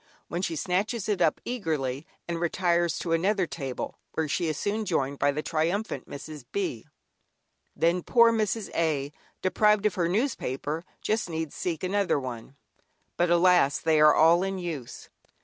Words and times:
when 0.29 0.41
she 0.41 0.55
snatches 0.55 1.07
it 1.07 1.21
up 1.21 1.39
eagerly, 1.45 2.07
and 2.27 2.39
retires 2.41 2.97
to 2.97 3.11
another 3.13 3.45
table, 3.45 3.99
where 4.15 4.27
she 4.27 4.47
is 4.47 4.57
soon 4.57 4.83
joined 4.83 5.19
by 5.19 5.31
the 5.31 5.43
triumphant 5.43 6.09
Mrs. 6.09 6.43
B. 6.51 6.87
Then 7.75 8.01
poor 8.01 8.33
Mrs. 8.33 8.71
A., 8.73 9.11
deprived 9.43 9.85
of 9.85 9.93
her 9.93 10.09
newspaper 10.09 10.85
must 11.07 11.29
needs 11.29 11.53
seek 11.53 11.83
another 11.83 12.19
one, 12.19 12.55
but 13.15 13.29
alas? 13.29 13.77
they 13.77 13.99
are 14.01 14.15
all 14.15 14.41
in 14.41 14.57
use. 14.57 15.07